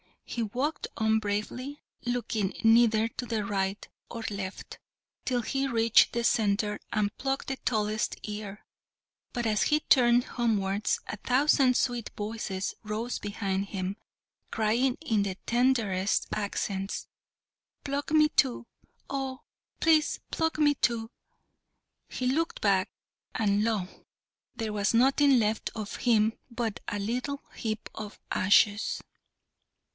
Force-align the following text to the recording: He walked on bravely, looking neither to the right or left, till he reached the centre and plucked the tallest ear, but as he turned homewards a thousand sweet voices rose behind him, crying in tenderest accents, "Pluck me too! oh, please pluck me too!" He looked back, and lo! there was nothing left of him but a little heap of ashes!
He 0.25 0.41
walked 0.43 0.87
on 0.95 1.19
bravely, 1.19 1.83
looking 2.05 2.53
neither 2.63 3.07
to 3.09 3.25
the 3.25 3.43
right 3.45 3.85
or 4.09 4.23
left, 4.31 4.79
till 5.25 5.41
he 5.41 5.67
reached 5.67 6.13
the 6.13 6.23
centre 6.23 6.79
and 6.91 7.15
plucked 7.17 7.49
the 7.49 7.57
tallest 7.57 8.15
ear, 8.23 8.65
but 9.33 9.45
as 9.45 9.63
he 9.63 9.81
turned 9.81 10.23
homewards 10.23 11.01
a 11.05 11.17
thousand 11.17 11.75
sweet 11.77 12.09
voices 12.17 12.73
rose 12.81 13.19
behind 13.19 13.67
him, 13.67 13.97
crying 14.49 14.97
in 15.01 15.25
tenderest 15.45 16.27
accents, 16.33 17.07
"Pluck 17.83 18.09
me 18.09 18.29
too! 18.29 18.65
oh, 19.09 19.41
please 19.81 20.19
pluck 20.31 20.57
me 20.57 20.73
too!" 20.75 21.11
He 22.07 22.25
looked 22.25 22.61
back, 22.61 22.89
and 23.35 23.63
lo! 23.65 23.87
there 24.55 24.73
was 24.73 24.95
nothing 24.95 25.37
left 25.37 25.69
of 25.75 25.97
him 25.97 26.33
but 26.49 26.79
a 26.87 26.97
little 26.97 27.43
heap 27.53 27.87
of 27.93 28.17
ashes! 28.31 29.01